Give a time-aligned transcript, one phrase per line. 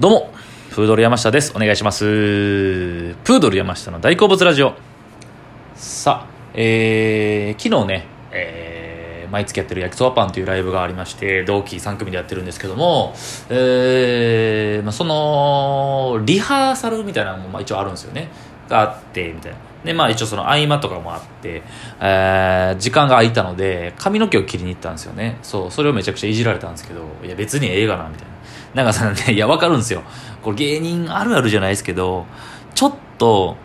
[0.00, 0.30] どうも、
[0.70, 1.52] プードル山下です。
[1.54, 2.04] お願いします。
[2.06, 4.72] プードル山下の大好物ラジオ。
[5.74, 13.12] さあ、えー、昨日ね、えー、毎月やってる焼きそばパンというライブがありまして、同期3組でやってるんですけども、
[13.50, 18.30] えー、まあ、その、リハーサルみたいなのもまあ一応あるんですよね。
[18.70, 19.58] があって、みたいな。
[19.84, 21.62] で、まあ一応その合間とかもあって、
[22.00, 25.36] えー、時間が空いたので、髪の毛を切りに行ったんですよね。
[25.42, 28.29] そう、それをめちゃくちゃいじられたんですけど、いや別にええがな、みたいな。
[28.74, 30.02] なんかさ、ね、いや、わかるんですよ。
[30.42, 32.26] これ芸人あるあるじゃないですけど、
[32.74, 33.56] ちょっと、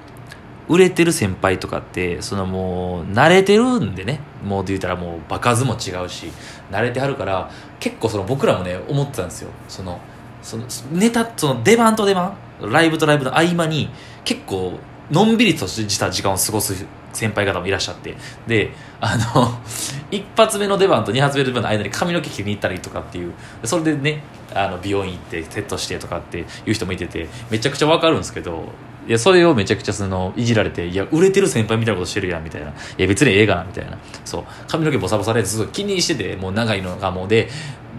[0.68, 6.32] 売れてる先輩とかって、そのもう、慣れてるんでね、もうで言ったらもう、場数も違うし、
[6.72, 9.52] 慣れてはるから、結構その僕らもね、思ってたんですよ。
[9.68, 10.00] その、
[10.42, 13.90] その、ネタ、その出番と出番、ライブとライブの合間に、
[14.24, 14.80] 結構、
[15.12, 18.16] のんびりとした時間を過ごす先輩方もいらっしゃって
[18.48, 19.50] であの
[20.12, 24.24] 一発目の出番と二発目の出番の間に髪の毛切りに行ったりとかっていうそれでね
[24.56, 28.70] あの美容院行ってセットしてとかっていう人もいててめちゃくちゃわかるんですけど
[29.08, 32.70] いやそれをめちゃくちゃそのいじられていや売れてる先輩みたいなことしてるやんみたいな。
[32.70, 34.00] いや別にええがなみたいな。
[34.24, 34.44] そう。
[34.68, 37.50] 髪の毛ボサボサでずっと気にしててもう長いのがもうで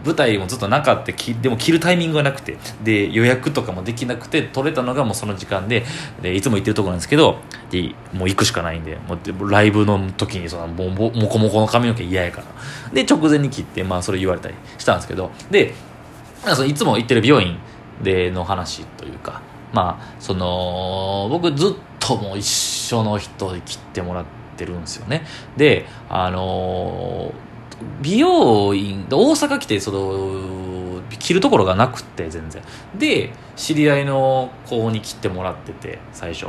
[0.05, 5.85] 舞台もずっとなかったきでも着るタイミングがなくてで予約とかもできなくて取れたのがもうその時間で
[6.23, 7.39] でいつも行ってるとこなんですけど
[7.71, 12.47] でもう行くしかないんでもうライブの時にそのもうももこもこの髪の毛嫌やから。
[12.93, 15.31] で直前に切ってまあそれ言われたりしたんですけど。
[15.51, 15.75] で
[16.55, 17.59] そのいつも行ってる美容院
[18.03, 24.25] での話というかまあその僕ずっともう一緒の人に切ってもらっ
[24.57, 25.27] てるんですよね。
[25.57, 27.33] であの
[28.01, 32.63] 美容院大阪来てその切るところがなくて全然。
[32.95, 36.47] で知り合いの子に切ってもらってて最初。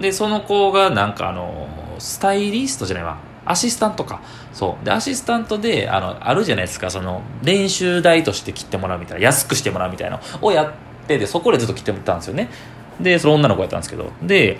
[0.00, 3.18] でその子がなんかあのスタイリストじゃないわ。
[3.46, 4.20] アシスタントか。
[4.52, 4.84] そう。
[4.84, 6.90] でアシスタントであのあるじゃないですか。
[6.90, 9.24] その練習代として切ってもらうみたいな。
[9.24, 10.16] 安くしてもらうみたいな。
[10.16, 10.72] のをやっ
[11.06, 12.50] てでそこでずっと切ってもらったんですよね。
[13.00, 14.10] でその女の子やったんですけど。
[14.22, 14.58] で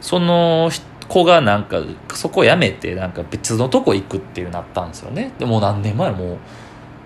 [0.00, 0.70] その
[1.08, 1.80] 子がなんか
[2.14, 5.32] そこを辞めてなんか別のとこ行くっていうなったんですよね。
[5.38, 6.38] でもう何年前もう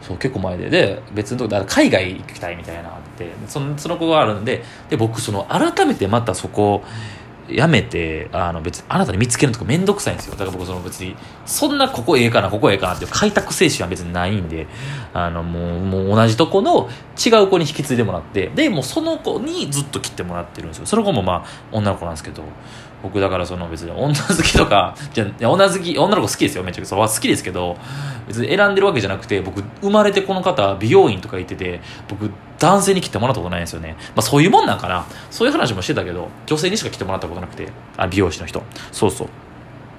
[0.01, 0.71] そう結構前で。
[0.71, 3.31] で別のとこだから海外行きたいみたいなのあって。
[3.47, 4.63] そのその子があるんで。
[4.89, 6.83] で僕その改めてまたそこ
[7.55, 10.33] やめてあの別にあなたに見つけるとかめんどくさいんですよ。
[10.33, 11.17] だから僕その別に
[11.47, 14.67] そんなここええかなここええかなって開拓精神は別にないんで
[15.13, 16.89] あのもうもう同じとこの
[17.25, 20.87] 違う子に引き継いでもらってでもうその子にずっと切ってもらってるんですよ。
[20.87, 22.43] その子もまあ女の子なんですけど。
[23.03, 26.97] 僕だからその別に女好きとかじゃ女好き女の子好きですよめちゃくちゃ。
[26.97, 27.77] 好きですけど
[28.29, 33.97] 別に選んでるわけじゃなくて僕生まれてこの方美容院とか行ってて僕男性に切ってもらったことないんですよね。
[34.15, 35.07] まあそういうもんなんかな。
[35.31, 38.63] そういう話もしてたけど女性にしか切ってもらったことなくてあ美容師の人。
[38.93, 39.29] そうそう。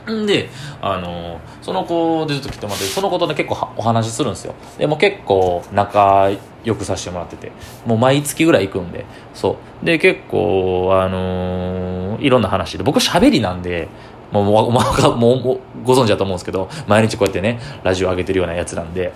[0.10, 0.50] んで、
[0.82, 4.56] あのその子でずっと来てもらってその子とね結構お話しするんですよ。
[4.78, 6.30] でも結構仲
[6.64, 7.52] 良くさせてもらってて。
[7.86, 9.06] もう毎月ぐらい行くんで。
[9.34, 9.86] そう。
[9.86, 12.84] で結構あのいろんな話で。
[12.84, 13.88] 僕喋りなんで
[14.32, 14.72] もうもう
[15.18, 19.14] もうご存知だと思うんですけど毎日こうやってねラジオ上げてるようなやつなんで。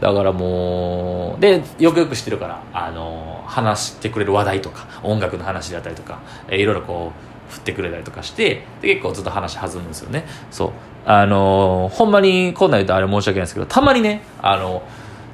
[0.00, 7.12] だからもうでよくよく知ってるからあの話してくれる話題とか音楽の話であったりとかえいろいろこ
[7.48, 10.24] う振ってくれたりとかしてで結構ずっと話弾むんですよね。
[10.50, 10.70] そう。
[11.06, 14.82] あのほんまにこんなん言うとあれ申し訳ないですけどたまにねあの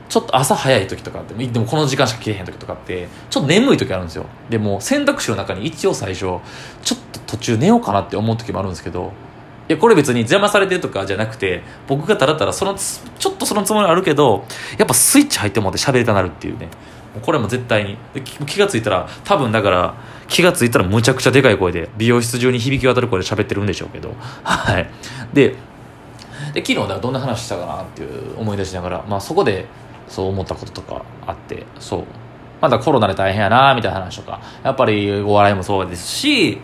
[0.08, 4.26] ちょっと朝早い時とかってでもこの時間しか切れへん時とかってちょっと眠い時あるんですよ。
[4.48, 6.40] でも選択肢の中に一応最初ちょっ
[7.12, 9.12] と途中寝ようかなって思う時もあるんですけど
[9.68, 14.44] いやこれ別に邪魔されてるとかじゃなくて僕がただただそのちょっとそのつもりあるけど
[14.78, 16.68] やっぱスイッチ入ってもって喋りたなるっていうね。
[17.22, 17.96] これも絶対に。
[18.46, 19.94] 気がついたら多分だから
[20.28, 24.14] 気がついたらむちゃくちゃでかい声で美容室中に響き渡る声で喋ってるんでしょうけど。
[24.44, 24.88] はい。
[25.32, 25.56] で
[26.52, 29.66] で昨日だどんな話したかなっていう思い出しながら、まあ、そこで
[30.08, 32.04] そう思ったこととかあってそう。
[32.60, 36.58] まだコロナで大変やなみたいな話とかやっぱりお笑いもそうですし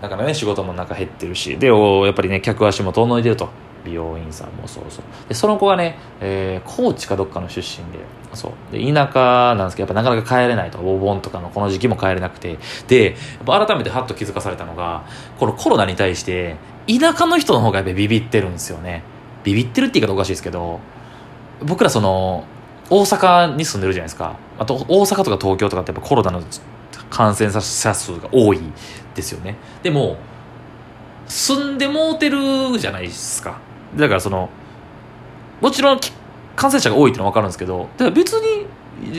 [0.00, 3.48] だからね仕事もなんか減ってるしでやっぱりね客足も遠のいてると。
[3.84, 5.04] 美容院さんもそうそう。
[5.28, 8.00] でその子がね、えー高知かどっかの出身で
[8.34, 8.72] そう。
[8.72, 10.78] で田舎なんですけどやっぱなかなか帰れないと。
[10.78, 12.58] お盆とかのこの時期も帰れなくて。
[12.88, 13.14] でやっ
[13.46, 15.04] ぱ改めてハッと気づかされたのが
[15.38, 16.56] このコロナに対して
[16.88, 19.04] 田舎の人の方がやっぱビビってるんですよね。
[19.44, 20.80] ビビってるって言い方おかしいですけど
[21.62, 22.44] 僕らその
[22.90, 24.36] 大阪に住んでるじゃないですか。
[24.58, 26.42] あと大阪とか東京とかってやっぱコロナの
[27.10, 28.60] 感染者数が多い
[29.14, 29.56] ですよね。
[29.82, 30.16] でも
[31.26, 33.58] 住んでもうてるじゃないですか。
[33.96, 34.48] だからその
[35.60, 36.00] もちろん
[36.56, 38.66] 感染者が多いってのは分かるんですけどだから別に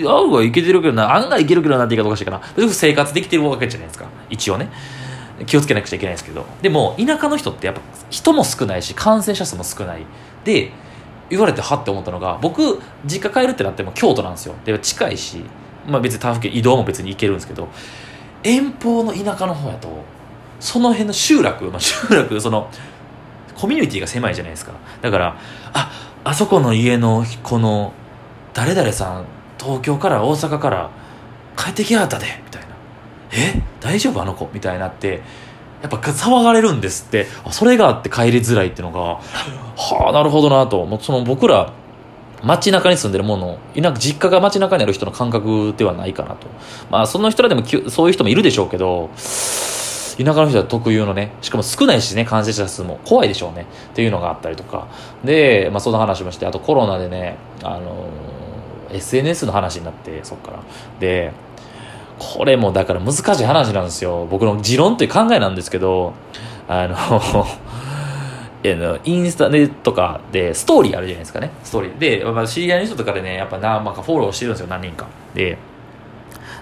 [0.08, 2.42] 案外いけてるけどな案外いけるけどなって言い方おかしいかな。
[2.56, 4.06] 別に生活できてるわけじゃないですか。
[4.30, 4.70] 一応ね。
[5.46, 6.46] 気をつけなくちゃいけないんですけど。
[6.62, 10.06] でも田舎の人ってやっぱ人も少ないし感染者数も少ない。
[10.44, 10.72] で
[11.30, 14.56] 言われてはって思ったのが僕実家帰るってなっても京都なんですよ。
[14.66, 15.44] で近いし
[15.88, 17.68] まあ別に他府県移動も別に行けるんですけど
[18.44, 20.04] 遠方の田舎の方やと
[20.60, 22.70] その辺の集落、まあ、集落その
[23.56, 24.74] コミュニティが狭いじゃないですか。
[25.02, 25.38] だから
[25.74, 25.92] あ
[26.24, 27.94] あそこの家のこの
[28.54, 29.26] 誰々さん
[29.60, 30.90] 東京から大阪から
[31.58, 32.68] 帰ってきはったでみたいな。
[33.32, 33.62] え？
[33.82, 34.22] 大丈夫？
[34.22, 34.50] あの子？
[34.54, 35.22] みたいになって
[35.82, 37.28] やっぱ騒がれるんですって。
[37.52, 41.00] それがあって帰りづらいっていうのがはあなるほどなともう。
[41.02, 41.72] その僕ら
[42.44, 46.48] 街中に住んでるもの田実家が街中にある人の感覚ではないかなと。
[46.90, 53.66] まあその人らでもそういう人もいるでしょうけど田舎の人は特有のねしかも少ないしね感染者数も怖いでしょうね。
[53.92, 54.88] っていうのがあったりとか。
[55.24, 58.10] で、まあ、その話もしてあとコロナでねあの
[58.92, 60.60] SNS の話になってそっから。
[61.00, 61.32] で
[62.20, 64.28] これもだから難しい話なんですよ。
[64.30, 66.14] 僕の持論という考えなんですけど
[66.68, 67.48] あの
[69.06, 71.50] インスタでとかでストーリーあるじゃないですかね。
[71.64, 72.20] ストーリー。
[72.20, 75.08] で、まあ、知り合いの人とかでねやっぱ何まかフォローしてるんですよ何人か。
[75.34, 75.58] で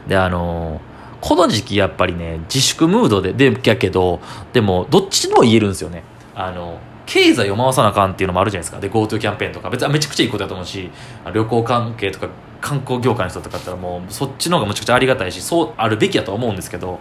[0.07, 0.79] であの
[1.19, 4.19] この時期やっぱりね自粛ムードででやけど
[4.53, 6.03] でもどっちでも言えるんですよね。
[6.35, 6.77] あの
[7.07, 8.79] 経済を回さなあかんっていうのもあるじゃないですか。
[8.79, 9.71] で GoTo キャンペーンとか。
[9.71, 10.91] 別にめちゃくちゃいいことだと思うし
[11.33, 12.27] 旅行関係とか
[12.61, 16.99] 観光業界の人とかだったらもうそっちの方がむちゃくちゃありがたいしそうあるべきやと思うんですけど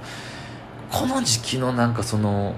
[0.91, 2.55] この時期のなんかその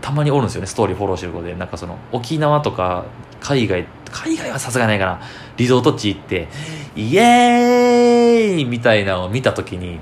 [0.00, 0.66] たまにおるんですよね。
[0.66, 1.54] ストーリーフォローしてる子で。
[1.54, 3.06] なんかその沖縄とか
[3.40, 5.20] 海外海外はさすがないかな。
[5.56, 6.48] リゾート地行って
[6.94, 9.98] イエーイみたいなのを見た時に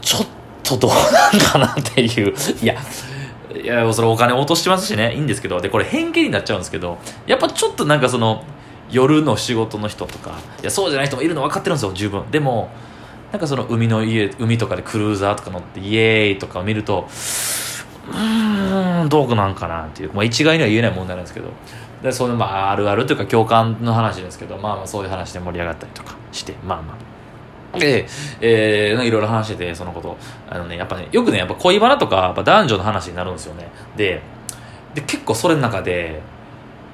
[0.00, 0.26] ちょっ
[0.62, 2.32] とどうなんかなっていう。
[2.62, 2.76] いや
[3.62, 5.14] いやそれお金落としてますしね。
[5.14, 5.60] いいんですけど。
[5.60, 6.98] でこれ偏見になっちゃうんですけど。
[7.26, 8.44] やっぱちょっとなんかその
[8.90, 11.92] 夜の仕事の人とかいやそうじゃない人もいるの分かってるんですよ。
[11.92, 12.30] 十分。
[12.30, 12.70] でも
[13.32, 17.08] なんかその海の家海とかでクルーザーとか乗ってイエーイとかを見ると
[18.08, 21.48] うーんどうなんかなっていう、まあ、一概には言えない問題なんですけど。
[22.02, 26.54] でそのまああるあるというか共感の話ですけど、まあ、まあそういう話で盛り上がったりとかして。
[26.64, 27.15] まあまあ。
[27.78, 28.06] で、
[28.40, 30.16] えー、いろいろ話しててそのこと。
[30.48, 33.68] あのねやっぱねよくねやっぱ恋バナとかやっぱ男女の話になるんですよね。
[33.96, 34.22] で
[34.94, 36.20] で結構それの中で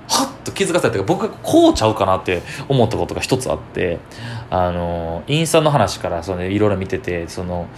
[0.08, 4.00] はっと気づかされたか僕がこうちゃうかなって思ったことが一つあって
[4.50, 7.68] あのインスタの話からそのいろいろ見ててその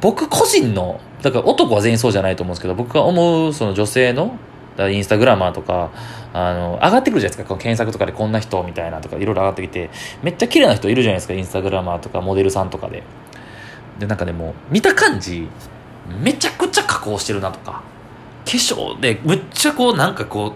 [0.00, 4.38] 僕個人のだから男は全員そうじゃないと思うんですけど僕が思うその女性の
[4.78, 5.90] インスタグラマーとか
[6.32, 7.44] あの上がってくるじゃないですか。
[7.44, 9.90] この検索とかでこんな人みたいなとかいろいろ上がってきて
[10.22, 11.34] めっちゃ綺麗な人いるじゃないですか。
[11.34, 13.02] インスタグラマーとかモデルさんとかで。
[13.98, 15.48] でなんかでも見た感じ
[16.22, 17.82] めちゃくちゃ加工してるなとか
[18.44, 20.52] 化粧でむっちゃこうなんかこう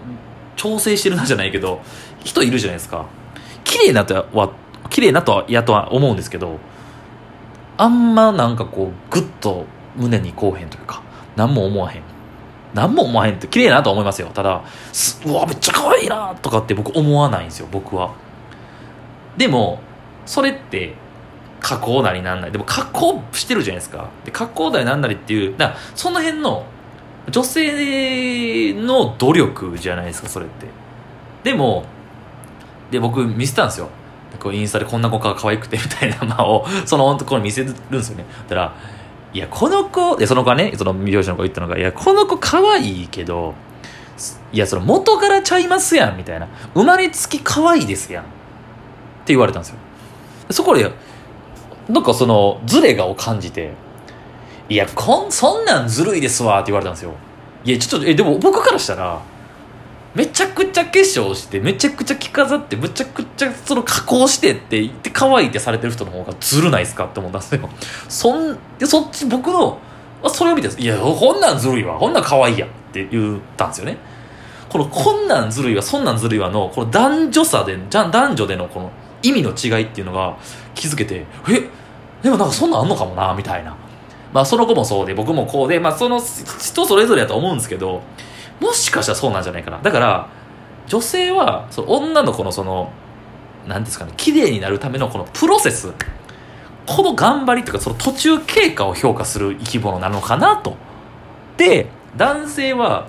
[0.55, 1.81] 調整してるなじゃないけど
[2.23, 3.05] 人いるじゃないですか。
[3.65, 4.53] 綺麗なとは
[4.89, 6.57] 綺麗なとはやとは思うんですけど
[7.75, 9.65] あんまなんかこうグッと
[9.97, 11.01] 胸にこうへんというか
[11.35, 12.03] 何も思わへん
[12.73, 14.29] 何も思わへんって綺麗なと思いますよ。
[14.33, 14.63] ただ
[15.25, 18.13] うわめっちゃ可愛いなとかって僕思わないんですよ僕は。
[19.37, 19.79] でも
[20.25, 20.95] それって
[21.59, 22.51] 加工なりなんなり。
[22.51, 24.09] でも加工してるじゃないですか。
[24.25, 26.65] で加工なりなんなりっていうだその辺の
[27.29, 30.67] 女性の努力じゃないですかそれって。
[31.43, 31.85] でも
[32.91, 33.89] で僕見せたんですよ。
[34.39, 38.25] こうインスタでこんな子が可愛くてみたいなのをその子に見せるんですよね。
[38.49, 38.73] だから
[39.33, 43.55] いやこの子でその子はねその美容師の子言ったのがいやこの子可愛いけど
[44.51, 46.47] いやその元からちゃいますやんみたいな。
[46.75, 48.23] 生まれつき可愛いですやん。
[48.23, 48.27] っ
[49.25, 49.77] て言われたんですよ。
[50.51, 50.91] そこで
[51.89, 53.73] なんかそのズレがを感じて
[54.69, 57.13] いやこんそんなんずるいですわって言われたんですよ。
[57.65, 59.19] いやちょっとえでも僕からしたら
[60.15, 67.69] めちゃくちゃ化粧してめちゃくちゃ着飾ってめちゃくちゃその加工してって言って可愛いってされてる人の方がずるないですかって思ったんですよ。
[68.09, 69.79] そんでそっち僕の
[70.27, 71.97] それを見ていやこんなんずるいわ。
[71.97, 73.97] こんなん可愛いやって言ったんですよね。
[74.69, 78.91] このこんなんずるいわそんなんずるいわのこの男女差で男女でのこの
[79.21, 80.37] 意味の違いっていうのが
[80.75, 81.69] 気づけてえ
[82.21, 83.75] でもなんかそんなんあんのかもなみたいな。
[84.31, 88.01] まあその子もそうで僕もこうでまあその人それぞれやと思うんですけど
[88.63, 89.79] もしかしたらそうなんじゃないかな。
[89.81, 90.29] だから
[90.87, 92.91] 女性はその女の子のその
[93.67, 95.93] 何ですかね綺麗になるためのこのプロセス
[96.85, 100.77] この頑張りというかその途中経過を評価する生き物なのかなと。
[101.57, 103.07] で男性は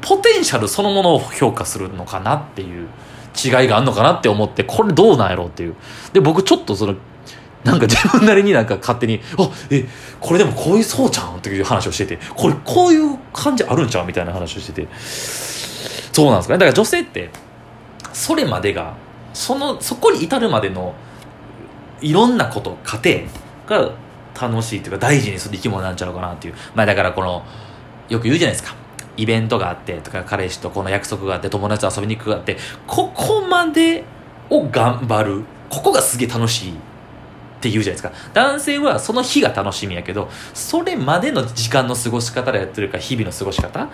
[0.00, 2.88] ポテンシャルそのものを評価するのかなっていう
[3.42, 5.76] 違いがあるのかなって思ってこれどうなんやろうっていう。
[6.12, 6.96] で僕ちょっとその
[7.64, 9.86] なんか自分なりになんか勝手に「あえ
[10.20, 14.06] これでもこういうそうちゃん」っていう話をしててこれこういう感じあるんちゃう？
[14.06, 14.88] みたいな話をしてて。
[16.12, 16.58] そうなんですかね。
[16.58, 17.30] だから女性って
[18.12, 18.94] それまでが
[19.32, 20.94] そのそこに至るまでの
[22.00, 23.20] いろんなこと過程
[23.66, 23.92] が
[24.38, 26.54] 楽しいというか大事にする生き物なんちゃうかなっていう。
[26.74, 27.42] まあだからこの
[28.08, 28.74] よく言うじゃないですか。
[29.16, 34.04] イベントがあってとか彼氏とこの約束があって友達と遊びに行くがあってここまで
[34.50, 35.44] を頑張る。
[35.70, 36.74] ここがすげえ楽しい。
[37.62, 38.12] って言うじゃないですか。
[38.34, 43.88] 男性はその日が楽しみやけどそれまでの時間の過ごし方でやってるか日々の過ごし方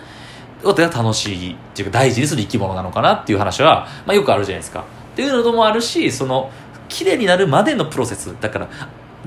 [0.64, 4.80] が楽しいっていうか大事にする生き物なのかなっていう話は、まあ、よくあるじゃないですか。
[5.12, 6.50] っていうのもあるしその
[6.88, 8.68] 綺麗になるまでのプロセスだから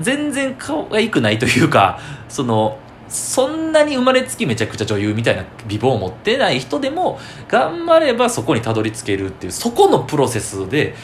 [0.00, 10.94] 全然可愛くないというかそのそんなに生まれつきめちゃくちゃ女優みたいな美貌を持ってない人でも頑張ればそこにたどり着けるっていうそこのプロセスで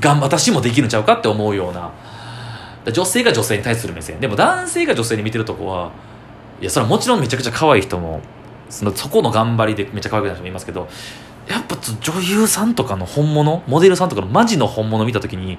[0.00, 1.92] 頑私もできるんちゃうかって思うような
[2.90, 4.18] 女性が女性に対する目線。
[4.18, 5.92] でも男性が女性に見てるとこは
[6.60, 8.20] いやそれはもちろんめちゃくちゃ可愛い人も
[8.70, 10.88] そのそこの頑張りでめっちゃ可愛くなる人もいますけど
[11.48, 15.58] やっぱ女優さんとかの本物モデルさんとかのマジの本物見た時に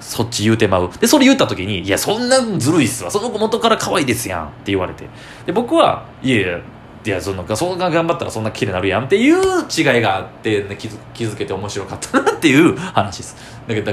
[0.00, 0.90] そっち言うてまう。
[1.00, 3.10] でそれ言った時に「いやそんなずるいっすわ。
[3.10, 5.08] その子元から可愛いですやん」って言われて。
[5.44, 6.58] で僕は「いやいや
[7.06, 13.36] いやそんなそんな頑張ったらそんな綺麗になるやん」っていう違いがあって、ね、気づ気づけて面白かったなっていう話です。
[13.68, 13.92] だけど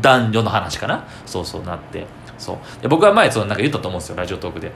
[0.00, 1.04] 男女の話かな。
[1.26, 2.06] そうそうなって。
[2.38, 2.82] そう。
[2.82, 4.16] で僕は前そのなんか言ったと思うんですよ。
[4.16, 4.72] ラジオトークで。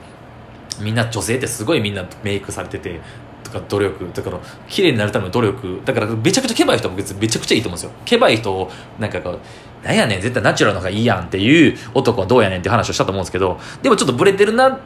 [0.79, 3.01] みんな女性ってすごいみんなメイクされてて
[3.43, 4.39] とか努力だから
[4.69, 5.81] 綺麗になるための努力。
[5.83, 7.91] だからめちゃくちゃケバい人も別にめちゃくちゃいいと思うんですよ。
[8.05, 9.39] ケバい人をなんかこう
[9.85, 14.79] なんやねん絶対ナチュラルの方がいいやんっていう男はどうやねんって話をしたと思うんですけどでもちょっとブレてるな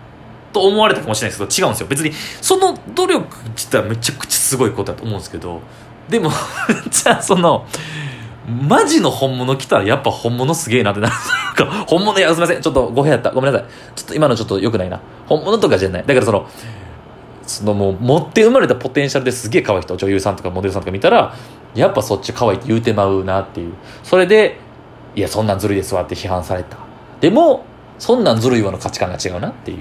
[0.53, 1.87] と思われたかもしれないですけど違うんですよ。
[1.87, 5.61] 別にその努力自体はめちゃくちゃすごいことだと思うんですけど
[6.09, 6.31] でも
[6.89, 7.65] じゃあその
[8.47, 11.13] マジの本物来たらやっぱ本物すげえなってなる
[11.55, 12.61] か 本物いやすいません。
[12.61, 13.31] ちょっと語弊やった。
[13.31, 13.67] ごめんなさい。
[13.95, 14.99] ちょっと今のちょっと良くないな。
[15.27, 16.03] 本物とかじゃない。
[16.05, 16.45] だからその
[17.45, 21.33] そのもう持って生まれたポテンシャルですげえ可愛い人女優さんとかモデルさんとか見たら
[21.75, 23.73] やっぱそっち可愛いって言うてまうなっていう。
[24.03, 24.59] それで
[25.15, 26.77] いやそんなんずるいですわって批判された。
[27.21, 27.65] でも
[27.97, 29.77] そんなんずるいわの価値観が違うなっていう。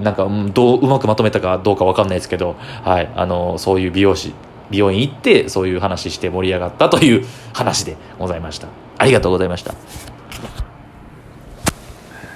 [0.00, 4.34] なんか、どううまくまとめたかどうか分かんないですけど、はい、あのそういう美容師
[4.70, 8.68] 美容院行ってそういう話して盛り上がったという話でございました。
[8.98, 10.13] ありがとうございました。